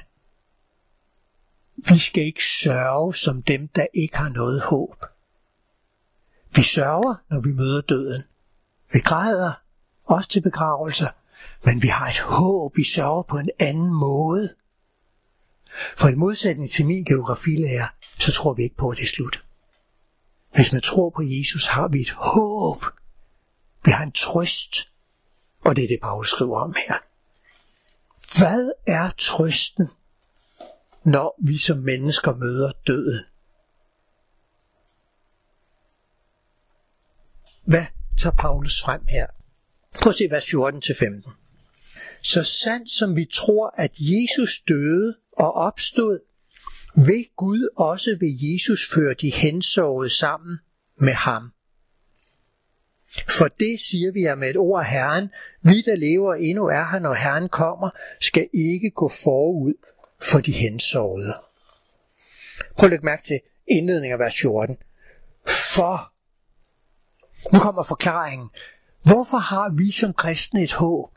[1.77, 5.05] vi skal ikke sørge som dem, der ikke har noget håb.
[6.57, 8.22] Vi sørger, når vi møder døden.
[8.92, 9.53] Vi græder,
[10.05, 11.09] også til begravelser,
[11.64, 14.55] men vi har et håb, vi sørger på en anden måde.
[15.98, 17.87] For i modsætning til min geografilærer,
[18.18, 19.44] så tror vi ikke på, at det er slut.
[20.55, 22.85] Hvis man tror på Jesus, har vi et håb.
[23.85, 24.77] Vi har en trøst.
[25.64, 26.98] Og det er det, Paulus skriver om her.
[28.38, 29.88] Hvad er trøsten,
[31.05, 33.25] når vi som mennesker møder døden?
[37.64, 37.87] hvad
[38.18, 39.27] tager Paulus frem her?
[40.01, 41.41] Prøv at se vers 14-15.
[42.22, 46.18] Så sandt som vi tror, at Jesus døde og opstod,
[47.06, 50.58] vil Gud også ved Jesus føre de hensovede sammen
[50.96, 51.52] med ham.
[53.28, 55.28] For det siger vi jer med et ord af Herren,
[55.62, 59.74] vi der lever endnu er her, når Herren kommer, skal ikke gå forud
[60.22, 61.35] for de hensovede.
[62.76, 64.76] Prøv at lægge mærke til indledningen af vers 14.
[65.74, 66.12] For,
[67.52, 68.48] nu kommer forklaringen,
[69.04, 71.11] hvorfor har vi som kristne et håb?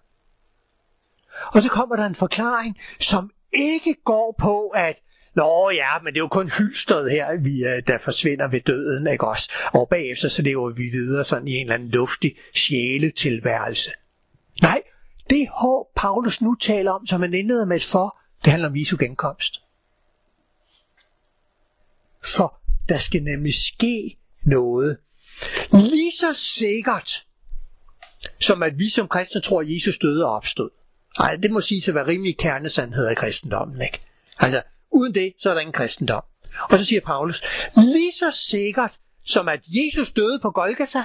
[1.45, 5.02] Og så kommer der en forklaring, som ikke går på, at
[5.36, 9.08] Nå ja, men det er jo kun hylstret her, vi, øh, der forsvinder ved døden,
[9.08, 9.52] ikke også?
[9.74, 13.89] Og bagefter så lever vi videre sådan i en eller anden luftig sjæletilværelse.
[14.62, 14.82] Nej,
[15.30, 18.78] det håb, Paulus nu taler om, som han indleder med et for, det handler om
[18.78, 19.62] Jesu genkomst.
[22.36, 24.98] For der skal nemlig ske noget.
[25.71, 27.26] Lige så sikkert,
[28.39, 30.69] som at vi som kristne tror, at Jesus døde og opstod.
[31.19, 34.01] Nej, det må sige at være rimelig kernesandhed i kristendommen, ikke?
[34.39, 36.23] Altså, uden det, så er der ingen kristendom.
[36.69, 37.43] Og så siger Paulus,
[37.78, 41.04] lige så sikkert som at Jesus døde på Golgata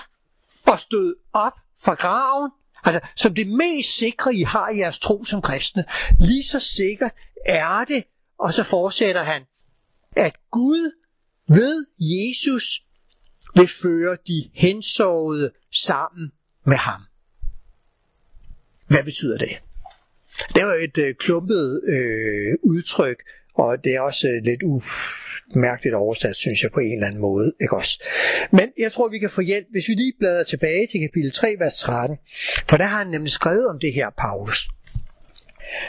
[0.67, 2.51] og stod op fra graven,
[2.85, 5.85] altså som det mest sikre, I har i jeres tro som kristne,
[6.21, 7.13] lige så sikkert
[7.47, 8.05] er det,
[8.39, 9.43] og så fortsætter han,
[10.17, 10.93] at Gud
[11.49, 12.83] ved Jesus
[13.55, 16.33] vil føre de hensovede sammen
[16.65, 17.01] med ham.
[18.87, 19.59] Hvad betyder det?
[20.55, 23.23] Det var et øh, klumpet øh, udtryk,
[23.55, 27.53] og det er også øh, lidt umærkeligt oversat, synes jeg, på en eller anden måde.
[27.61, 28.05] Ikke også?
[28.51, 31.57] Men jeg tror, vi kan få hjælp, hvis vi lige bladrer tilbage til kapitel 3,
[31.59, 32.17] vers 13.
[32.69, 34.69] For der har han nemlig skrevet om det her, Paulus.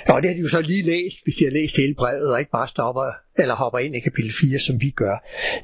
[0.09, 2.39] Og det har de jo så lige læst, hvis de har læst hele brevet, og
[2.39, 5.15] ikke bare stopper eller hopper ind i kapitel 4, som vi gør.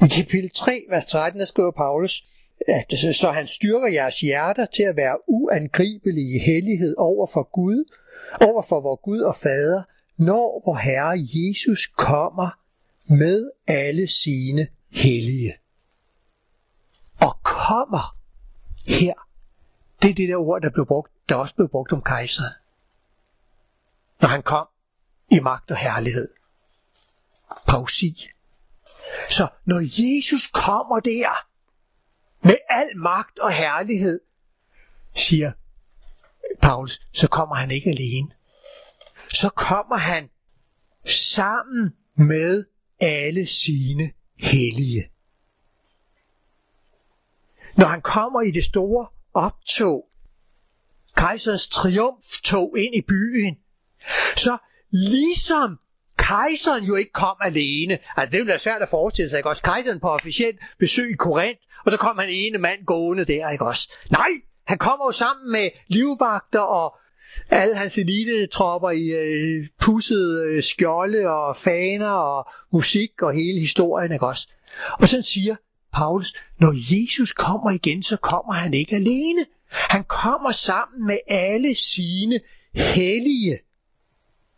[0.05, 2.23] I kapitel 3, vers 13, der skriver Paulus,
[2.67, 7.43] at øh, så han styrker jeres hjerter til at være uangribelige i hellighed over for
[7.43, 7.93] Gud,
[8.41, 9.83] over for vor Gud og Fader,
[10.17, 12.49] når vor Herre Jesus kommer
[13.09, 15.53] med alle sine hellige.
[17.19, 18.17] Og kommer
[18.87, 19.13] her,
[20.01, 22.53] det er det der ord, der, blev brugt, der også blev brugt om kejseren.
[24.21, 24.67] Når han kom
[25.31, 26.29] i magt og herlighed.
[27.67, 28.29] Pausi.
[29.29, 31.47] Så når Jesus kommer der,
[32.47, 34.19] med al magt og herlighed,
[35.15, 35.51] siger
[36.61, 38.37] Paulus, så kommer han ikke alene
[39.29, 40.29] så kommer han
[41.05, 42.65] sammen med
[42.99, 45.03] alle sine hellige.
[47.77, 50.09] Når han kommer i det store optog,
[51.15, 53.57] kejserens triumftog ind i byen,
[54.37, 54.57] så
[54.89, 55.79] ligesom
[56.27, 57.99] kejseren jo ikke kom alene.
[58.17, 59.63] Altså, det ville være svært at forestille sig, ikke også?
[59.63, 63.65] Kejseren på officielt besøg i Korinth, og så kom han ene mand gående der, ikke
[63.65, 63.93] også?
[64.11, 64.29] Nej,
[64.67, 66.95] han kommer jo sammen med livvagter og
[67.49, 74.11] alle hans elite-tropper i øh, pussede øh, skjolde og faner og musik og hele historien,
[74.11, 74.47] ikke også?
[74.99, 75.55] Og så siger
[75.93, 79.45] Paulus, når Jesus kommer igen, så kommer han ikke alene.
[79.69, 82.39] Han kommer sammen med alle sine
[82.73, 83.59] hellige.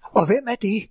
[0.04, 0.90] Og hvem er det?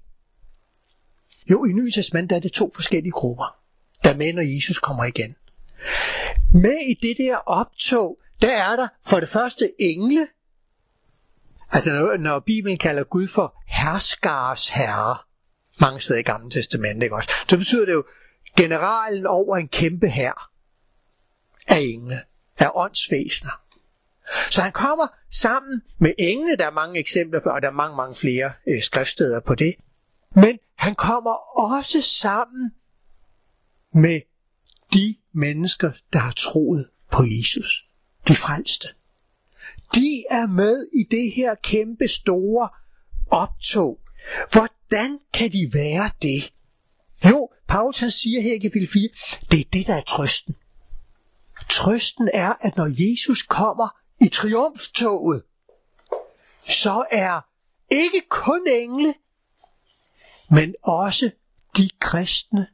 [1.50, 3.56] Jo, i Nye Testament er det to forskellige grupper,
[4.04, 5.36] der med, når Jesus kommer igen.
[6.54, 10.26] Med i det der optog, der er der for det første engle,
[11.72, 15.16] Altså når, når Bibelen kalder Gud for herskars herre,
[15.80, 17.30] mange steder i Gamle Testament, ikke også?
[17.48, 18.04] Så betyder det jo
[18.56, 20.50] generalen over en kæmpe hær
[21.66, 22.20] af engle,
[22.58, 23.62] af åndsvæsener.
[24.50, 27.96] Så han kommer sammen med engle, der er mange eksempler på, og der er mange,
[27.96, 29.74] mange flere øh, skriftsteder på det.
[30.34, 32.70] Men han kommer også sammen
[33.94, 34.20] med
[34.94, 37.86] de mennesker, der har troet på Jesus.
[38.28, 38.88] De frelste.
[39.94, 42.68] De er med i det her kæmpe store
[43.30, 44.00] optog.
[44.52, 46.52] Hvordan kan de være det?
[47.24, 49.08] Jo, Paulus han siger her i kapitel 4,
[49.50, 50.56] det er det, der er trøsten.
[51.68, 53.88] Trøsten er, at når Jesus kommer
[54.20, 55.42] i triumftoget,
[56.68, 57.40] så er
[57.90, 59.14] ikke kun engle,
[60.50, 61.30] men også
[61.76, 62.66] de kristne,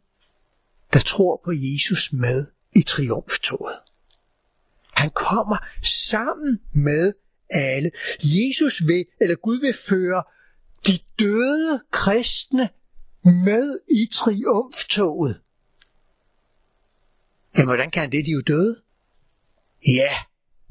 [0.92, 3.78] der tror på Jesus med i triumftoget.
[4.94, 7.12] Han kommer sammen med
[7.50, 7.90] alle.
[8.22, 10.22] Jesus vil, eller Gud vil føre
[10.86, 12.68] de døde kristne
[13.24, 15.40] med i triumftoget.
[17.56, 18.26] Jamen, hvordan kan han det?
[18.26, 18.80] De er jo døde.
[19.86, 20.14] Ja,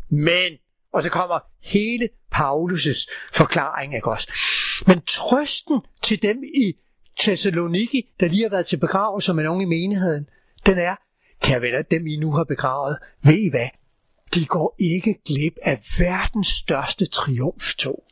[0.09, 0.57] men,
[0.91, 4.31] og så kommer hele Paulus' forklaring, ikke også?
[4.87, 6.73] Men trøsten til dem i
[7.19, 10.29] Thessaloniki, der lige har været til begravelse med nogen i menigheden,
[10.65, 10.95] den er,
[11.41, 13.69] kan vel at dem I nu har begravet, ved I hvad?
[14.33, 18.03] de går ikke glip af verdens største triumftog.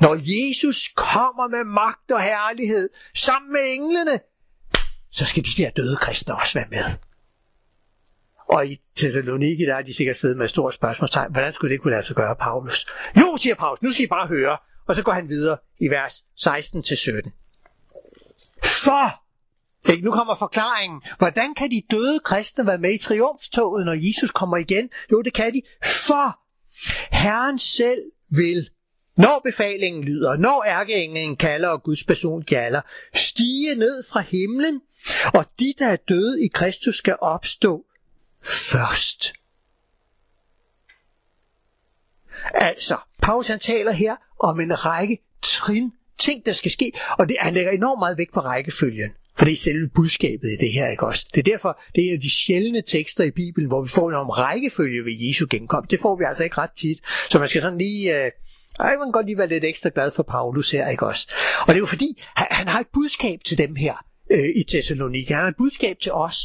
[0.00, 4.20] Når Jesus kommer med magt og herlighed sammen med englene,
[5.10, 6.96] så skal de der døde kristne også være med.
[8.48, 11.32] Og i Thessaloniki, der er de sikkert siddet med et stort spørgsmålstegn.
[11.32, 12.86] Hvordan skulle det kunne lade sig gøre, Paulus?
[13.16, 14.58] Jo, siger Paulus, nu skal I bare høre.
[14.88, 17.30] Og så går han videre i vers 16-17.
[18.70, 19.10] Så!
[19.90, 21.02] ikke, nu kommer forklaringen.
[21.18, 24.90] Hvordan kan de døde kristne være med i triumftoget, når Jesus kommer igen?
[25.12, 25.62] Jo, det kan de.
[25.84, 26.40] For
[27.16, 28.70] Herren selv vil
[29.16, 32.80] når befalingen lyder, når ærkeenglen kalder og Guds person gjalder,
[33.14, 34.82] stige ned fra himlen,
[35.34, 37.84] og de, der er døde i Kristus, skal opstå
[38.42, 39.32] først.
[42.54, 47.36] Altså, Paulus han taler her om en række trin, ting, der skal ske, og det,
[47.40, 49.10] han lægger enormt meget vægt på rækkefølgen.
[49.38, 51.26] For det er selve budskabet i det her, ikke også?
[51.34, 54.08] Det er derfor, det er en af de sjældne tekster i Bibelen, hvor vi får
[54.08, 55.90] en om rækkefølge ved Jesu genkomst.
[55.90, 56.98] Det får vi altså ikke ret tit.
[57.30, 58.16] Så man skal sådan lige...
[58.16, 58.30] Øh,
[58.80, 61.32] ej, man kan godt lige være lidt ekstra glad for Paulus her, ikke også?
[61.60, 63.94] Og det er jo fordi, han, han har et budskab til dem her
[64.30, 65.34] øh, i Thessalonika.
[65.34, 66.36] Han har et budskab til os.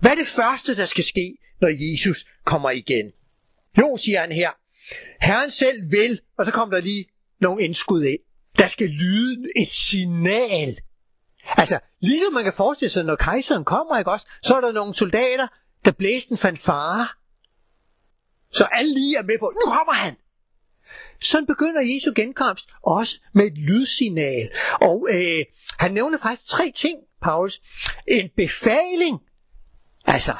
[0.00, 3.06] Hvad er det første, der skal ske, når Jesus kommer igen?
[3.78, 4.50] Jo, siger han her.
[5.22, 7.04] Herren selv vil, og så kommer der lige
[7.40, 8.20] nogle indskud ind.
[8.58, 10.78] Der skal lyde et signal.
[11.56, 14.94] Altså, ligesom man kan forestille sig, når kejseren kommer, ikke også, så er der nogle
[14.94, 15.46] soldater,
[15.84, 17.08] der blæste en fanfare.
[18.52, 20.16] Så alle lige er med på, nu kommer han.
[21.22, 24.50] Sådan begynder Jesu genkomst også med et lydsignal.
[24.80, 25.44] Og øh,
[25.78, 27.60] han nævner faktisk tre ting, Paulus.
[28.08, 29.20] En befaling,
[30.06, 30.34] altså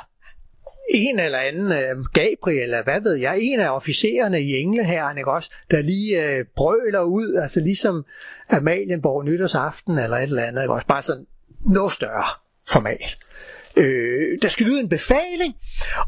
[0.94, 5.30] en eller anden øh, Gabriel, eller hvad ved jeg, en af officererne i englehæren, ikke
[5.30, 8.04] også, der lige øh, brøler ud, altså ligesom
[8.50, 11.26] Amalienborg nytårsaften eller et eller andet, ikke også, bare sådan
[11.66, 12.26] noget større
[12.68, 13.18] format.
[13.76, 15.56] Øh, der skal lyde en befaling,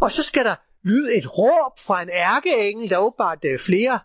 [0.00, 3.98] og så skal der lyde et råb fra en ærkeengel, der er åbenbart øh, flere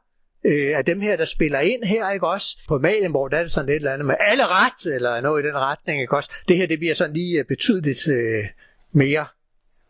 [0.46, 2.58] øh, af dem her, der spiller ind her, ikke også?
[2.68, 5.48] På Malienborg, der er det sådan et eller andet med alle ret, eller noget i
[5.48, 6.32] den retning, ikke også?
[6.48, 8.46] Det her, det bliver sådan lige øh, betydeligt øh,
[8.92, 9.26] mere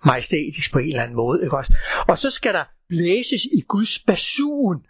[0.06, 1.74] majestætisk på en eller anden måde, ikke også?
[2.08, 4.86] Og så skal der blæses i Guds basun.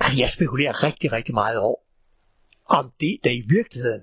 [0.00, 1.80] Altså, jeg spekulerer rigtig, rigtig meget over,
[2.66, 4.02] om det der i virkeligheden,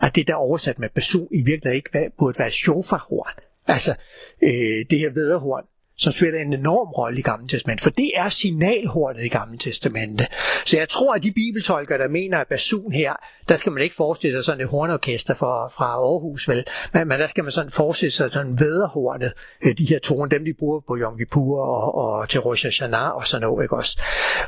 [0.00, 3.32] at det der oversat med basun, i virkeligheden ikke burde være shofahorn.
[3.66, 3.94] Altså,
[4.42, 5.64] øh, det her vederhorn,
[5.98, 10.26] som spiller en enorm rolle i Gamle Testament, for det er signalhornet i Gamle Testamente.
[10.64, 13.12] Så jeg tror, at de bibeltolkere, der mener, at basun her,
[13.48, 16.64] der skal man ikke forestille sig sådan et hornorkester fra, fra Aarhus, vel?
[16.94, 19.32] Men, men der skal man sådan forestille sig sådan vederhornet,
[19.64, 23.16] øh, de her toner, dem de bruger på Yom Kippur og, og til Rosh Hashanah
[23.16, 24.00] og sådan noget, ikke også?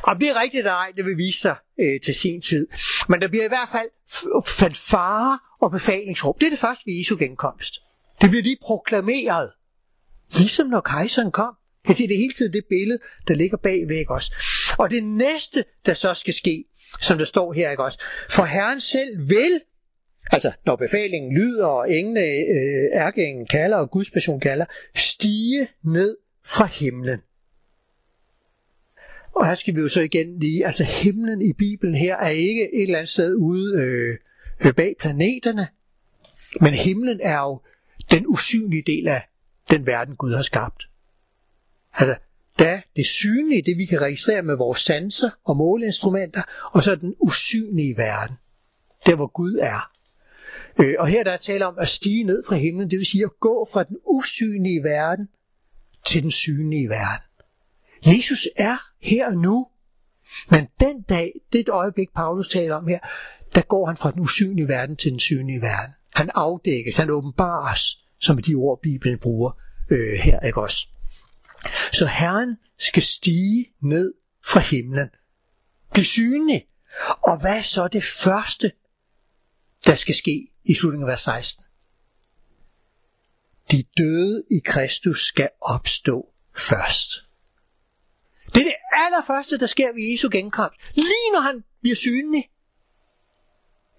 [0.03, 2.67] Og det er rigtigt eller ej, det vil vise sig øh, til sin tid.
[3.09, 3.89] Men der bliver i hvert fald
[4.47, 6.41] fanfare og befalingsråb.
[6.41, 7.75] Det er det første ved Jesu genkomst.
[8.21, 9.51] Det bliver lige proklameret.
[10.37, 11.55] Ligesom når kejseren kom.
[11.89, 14.35] Ja, det er det hele tiden det billede, der ligger bagvæk også?
[14.79, 16.65] Og det næste, der så skal ske,
[17.01, 17.99] som der står her, ikke også?
[18.31, 19.61] For Herren selv vil,
[20.33, 24.65] altså når befalingen lyder, og englene, øh, ærkeenglen kalder, og Guds person kalder,
[24.97, 27.19] stige ned fra himlen.
[29.35, 32.75] Og her skal vi jo så igen lige, altså himlen i Bibelen her er ikke
[32.75, 34.17] et eller andet sted ude øh,
[34.67, 35.69] øh bag planeterne,
[36.61, 37.61] men himlen er jo
[38.11, 39.23] den usynlige del af
[39.71, 40.89] den verden Gud har skabt.
[41.95, 42.17] Altså,
[42.59, 46.95] der er det synlige, det vi kan registrere med vores sanser og måleinstrumenter, og så
[46.95, 48.37] den usynlige verden,
[49.07, 49.93] der hvor Gud er.
[50.79, 53.25] Øh, og her der er tale om at stige ned fra himlen, det vil sige
[53.25, 55.29] at gå fra den usynlige verden
[56.07, 57.25] til den synlige verden.
[58.07, 59.67] Jesus er her og nu,
[60.51, 62.99] men den dag, det øjeblik Paulus taler om her,
[63.55, 65.95] der går han fra den usynlige verden til den synlige verden.
[66.15, 69.51] Han afdækkes, han åbenbares som de ord, Bibelen bruger
[69.91, 70.89] øh, her, ikke også?
[71.93, 74.15] Så Herren skal stige ned
[74.45, 75.09] fra himlen.
[75.95, 76.67] Det synlig.
[77.25, 78.73] Og hvad er så det første,
[79.87, 81.65] der skal ske i slutningen af vers 16?
[83.71, 87.11] De døde i Kristus skal opstå først.
[88.55, 90.81] Det er det allerførste, der sker ved Jesu genkomst.
[90.95, 92.51] Lige når han bliver synlig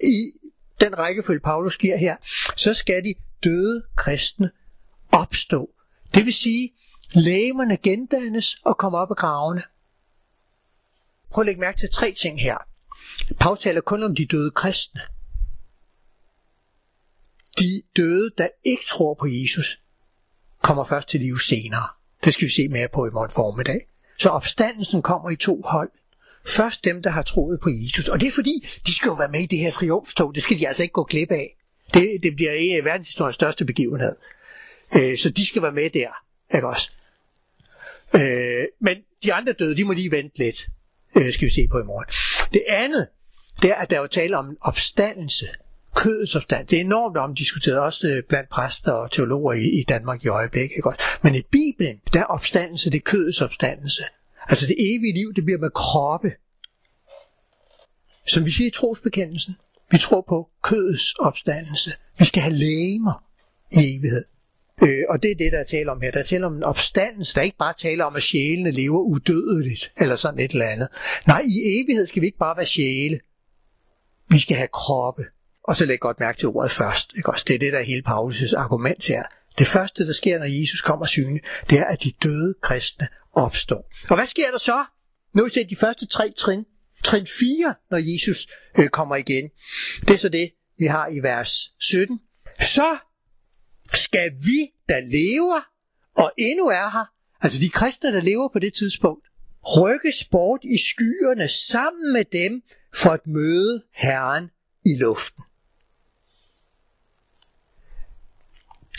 [0.04, 0.32] i
[0.80, 2.16] den rækkefølge, Paulus giver her,
[2.56, 3.14] så skal de
[3.44, 4.52] døde kristne
[5.12, 5.70] opstå.
[6.14, 6.72] Det vil sige,
[7.14, 9.64] lægemerne gendannes og kommer op af gravene.
[11.32, 12.58] Prøv at lægge mærke til tre ting her.
[13.40, 15.02] Paulus taler kun om de døde kristne.
[17.60, 19.82] De døde, der ikke tror på Jesus,
[20.62, 21.88] kommer først til liv senere.
[22.24, 23.88] Det skal vi se mere på i morgen formiddag.
[24.20, 25.92] Så opstandelsen kommer i to hold.
[26.46, 28.08] Først dem, der har troet på Jesus.
[28.08, 30.36] Og det er fordi, de skal jo være med i det her triumftog.
[30.36, 31.59] Det skal de altså ikke gå glip af.
[31.94, 34.16] Det, det bliver en af verdenshistoriens største begivenhed.
[34.96, 36.10] Øh, så de skal være med der.
[36.56, 36.92] Ikke også?
[38.16, 40.68] Øh, men de andre døde, de må lige vente lidt,
[41.16, 42.06] øh, skal vi se på i morgen.
[42.54, 43.08] Det andet,
[43.62, 45.46] det er, at der er jo tale om en opstandelse.
[45.96, 46.72] Kødets opstandelse.
[46.72, 50.76] Det er enormt omdiskuteret, også øh, blandt præster og teologer i, i Danmark i øjeblikket.
[50.76, 50.88] Ikke?
[50.88, 51.02] også?
[51.22, 54.04] Men i Bibelen, der er opstandelse, det er kødets opstandelse.
[54.48, 56.32] Altså det evige liv, det bliver med kroppe.
[58.28, 59.56] Som vi siger i trosbekendelsen,
[59.92, 61.92] vi tror på kødets opstandelse.
[62.20, 63.24] Vi skal have lægemer
[63.72, 64.26] i evighed.
[64.84, 66.12] Øh, og det er det, der er tale om her.
[66.12, 67.36] Der er tale om en opstandelse.
[67.36, 70.88] Der er ikke bare tale om, at sjælene lever udødeligt, eller sådan et eller andet.
[71.28, 73.20] Nej, i evighed skal vi ikke bare være sjæle.
[74.30, 75.26] Vi skal have kroppe.
[75.64, 77.14] Og så læg godt mærke til ordet først.
[77.18, 77.46] Ikke også?
[77.48, 79.24] Det er det, der er hele Paulus' argument her.
[79.58, 83.90] Det første, der sker, når Jesus kommer synlig, det er, at de døde kristne opstår.
[84.10, 84.86] Og hvad sker der så?
[85.34, 86.66] Nu ser de første tre trin.
[87.04, 88.48] Trin 4, når Jesus
[88.80, 89.50] øh, kommer igen.
[90.02, 92.20] Det er så det, vi har i vers 17.
[92.60, 92.98] Så
[93.94, 95.62] skal vi, der lever
[96.16, 97.06] og endnu er her,
[97.42, 99.28] altså de kristne, der lever på det tidspunkt,
[99.78, 102.64] rykkes bort i skyerne sammen med dem
[102.96, 104.50] for at møde Herren
[104.86, 105.44] i luften.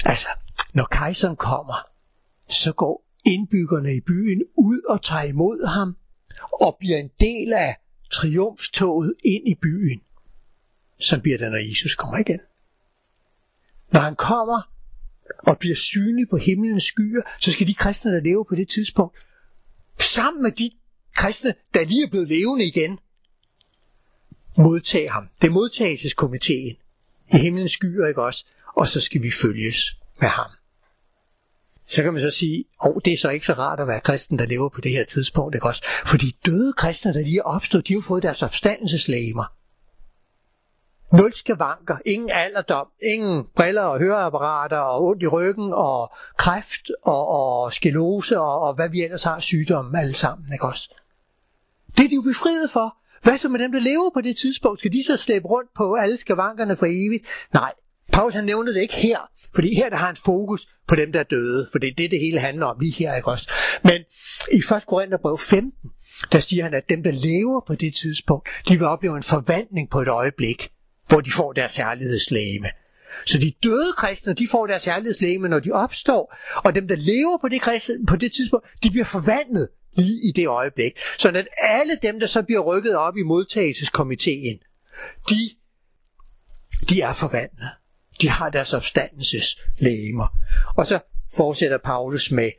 [0.04, 0.28] Altså,
[0.74, 1.86] når kejseren kommer,
[2.48, 5.96] så går indbyggerne i byen ud og tager imod ham
[6.52, 7.76] og bliver en del af
[8.10, 10.00] triumftoget ind i byen.
[11.00, 12.40] Så bliver det, når Jesus kommer igen.
[13.92, 14.70] Når han kommer,
[15.38, 19.18] og bliver synlig på himlens skyer, så skal de kristne, der lever på det tidspunkt,
[20.00, 20.70] sammen med de
[21.16, 22.98] kristne, der lige er blevet levende igen,
[24.58, 25.28] modtage ham.
[25.40, 26.76] Det er modtagelseskomiteen
[27.34, 28.44] i himlens skyer, ikke også?
[28.76, 30.50] Og så skal vi følges med ham.
[31.90, 34.00] Så kan man så sige, åh, oh, det er så ikke så rart at være
[34.00, 35.84] kristen, der lever på det her tidspunkt, ikke også?
[36.06, 39.44] Fordi døde kristne, der lige er opstået, de har fået deres opstandelseslægemer.
[41.12, 47.28] Nul skavanker, ingen alderdom, ingen briller og høreapparater og ondt i ryggen og kræft og,
[47.28, 50.94] og skelose og, og hvad vi ellers har sygdomme alle sammen, ikke også?
[51.96, 52.96] Det er de jo befriet for.
[53.22, 54.78] Hvad så med dem, der lever på det tidspunkt?
[54.78, 57.24] Skal de så slæbe rundt på alle skavankerne for evigt?
[57.52, 57.72] Nej,
[58.12, 59.18] Paulus han nævner det ikke her,
[59.54, 62.10] fordi her der har han fokus på dem, der er døde, for det er det,
[62.10, 63.52] det hele handler om lige her, ikke også?
[63.84, 64.02] Men
[64.52, 64.86] i 1.
[64.86, 65.72] Korintherbrev 15,
[66.32, 69.90] der siger han, at dem, der lever på det tidspunkt, de vil opleve en forvandling
[69.90, 70.70] på et øjeblik
[71.10, 72.66] hvor de får deres herlighedslæme.
[73.26, 77.38] Så de døde kristne, de får deres herlighedslæme, når de opstår, og dem, der lever
[77.40, 80.92] på det, kristne, på det tidspunkt, de bliver forvandlet lige i det øjeblik.
[81.18, 84.58] Så at alle dem, der så bliver rykket op i modtagelseskomiteen,
[85.28, 85.50] de,
[86.88, 87.70] de er forvandlet.
[88.20, 90.26] De har deres opstandelseslægemer.
[90.76, 91.00] Og så
[91.36, 92.50] fortsætter Paulus med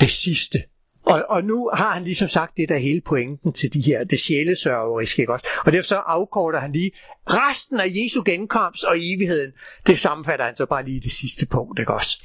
[0.00, 0.62] det sidste
[1.04, 4.20] og, og nu har han ligesom sagt det der hele pointen til de her, det
[4.20, 5.46] sjælesørgeriske, ikke også?
[5.66, 6.90] Og derfor så afkorter han lige
[7.26, 9.52] resten af Jesu genkomst og evigheden,
[9.86, 12.22] det sammenfatter han så bare lige det sidste punkt, ikke også?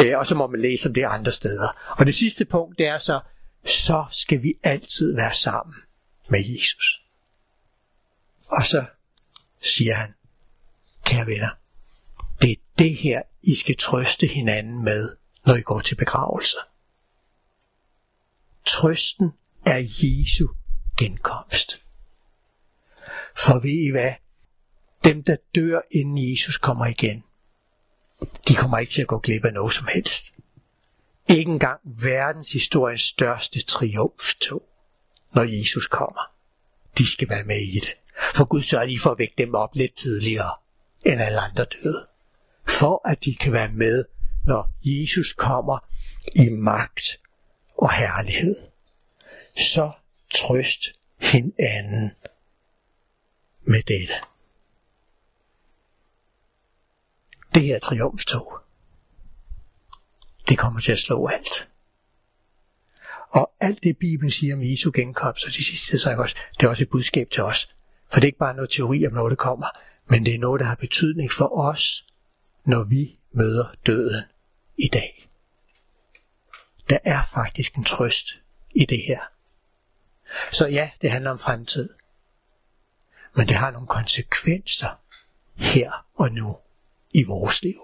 [0.00, 1.68] Øh, og så må man læse om det andre steder.
[1.98, 3.20] Og det sidste punkt, det er så,
[3.64, 5.74] så skal vi altid være sammen
[6.28, 7.02] med Jesus.
[8.46, 8.84] Og så
[9.62, 10.14] siger han,
[11.04, 11.50] kære venner,
[12.42, 16.56] det er det her, I skal trøste hinanden med, når I går til begravelse.
[18.66, 19.32] Trøsten
[19.66, 20.48] er Jesu
[20.98, 21.82] genkomst.
[23.36, 24.12] For ved I hvad?
[25.04, 27.24] Dem, der dør, inden Jesus kommer igen,
[28.48, 30.32] de kommer ikke til at gå glip af noget som helst.
[31.28, 34.62] Ikke engang verdenshistoriens største triumftog,
[35.34, 36.32] når Jesus kommer.
[36.98, 37.94] De skal være med i det.
[38.34, 40.56] For Gud sørger lige for at vække dem op lidt tidligere,
[41.06, 42.06] end alle andre døde.
[42.68, 44.04] For at de kan være med,
[44.46, 45.78] når Jesus kommer
[46.34, 47.20] i magt
[47.76, 48.56] og herlighed.
[49.56, 49.92] Så
[50.34, 52.12] trøst hinanden
[53.62, 54.14] med dette.
[57.54, 58.58] Det her triumftog,
[60.48, 61.68] det kommer til at slå alt.
[63.30, 66.70] Og alt det Bibelen siger om Jesu genkomst, og de sidste så også, det er
[66.70, 67.74] også et budskab til os.
[68.12, 69.66] For det er ikke bare noget teori om noget, der kommer,
[70.06, 72.06] men det er noget, der har betydning for os,
[72.64, 74.24] når vi møder døden
[74.78, 75.28] i dag.
[76.88, 78.26] Der er faktisk en trøst
[78.74, 79.20] i det her.
[80.52, 81.88] Så ja, det handler om fremtid.
[83.36, 85.00] Men det har nogle konsekvenser
[85.54, 86.56] her og nu
[87.10, 87.83] i vores liv.